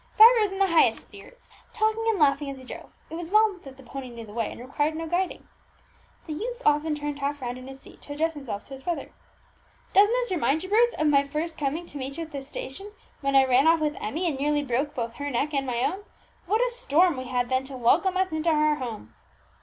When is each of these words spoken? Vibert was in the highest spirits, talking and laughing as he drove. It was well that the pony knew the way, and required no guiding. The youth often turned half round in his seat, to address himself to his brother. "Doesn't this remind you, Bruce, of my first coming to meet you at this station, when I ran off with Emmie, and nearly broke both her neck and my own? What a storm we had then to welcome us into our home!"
Vibert 0.17 0.41
was 0.41 0.51
in 0.51 0.57
the 0.57 0.65
highest 0.65 0.99
spirits, 1.01 1.47
talking 1.73 2.03
and 2.07 2.17
laughing 2.17 2.49
as 2.49 2.57
he 2.57 2.63
drove. 2.63 2.91
It 3.11 3.13
was 3.13 3.29
well 3.29 3.59
that 3.63 3.77
the 3.77 3.83
pony 3.83 4.09
knew 4.09 4.25
the 4.25 4.33
way, 4.33 4.49
and 4.51 4.59
required 4.59 4.95
no 4.95 5.05
guiding. 5.05 5.47
The 6.25 6.33
youth 6.33 6.59
often 6.65 6.95
turned 6.95 7.19
half 7.19 7.39
round 7.39 7.59
in 7.59 7.67
his 7.67 7.79
seat, 7.81 8.01
to 8.01 8.13
address 8.13 8.33
himself 8.33 8.63
to 8.63 8.73
his 8.73 8.81
brother. 8.81 9.11
"Doesn't 9.93 10.11
this 10.11 10.31
remind 10.31 10.63
you, 10.63 10.69
Bruce, 10.69 10.93
of 10.97 11.05
my 11.05 11.23
first 11.23 11.55
coming 11.55 11.85
to 11.85 11.99
meet 11.99 12.17
you 12.17 12.23
at 12.23 12.31
this 12.31 12.47
station, 12.47 12.93
when 13.19 13.35
I 13.35 13.45
ran 13.45 13.67
off 13.67 13.79
with 13.79 13.95
Emmie, 14.01 14.27
and 14.27 14.39
nearly 14.39 14.63
broke 14.63 14.95
both 14.95 15.13
her 15.17 15.29
neck 15.29 15.53
and 15.53 15.67
my 15.67 15.83
own? 15.83 16.03
What 16.47 16.61
a 16.65 16.71
storm 16.71 17.15
we 17.15 17.25
had 17.25 17.49
then 17.49 17.63
to 17.65 17.77
welcome 17.77 18.17
us 18.17 18.31
into 18.31 18.49
our 18.49 18.77
home!" 18.77 19.13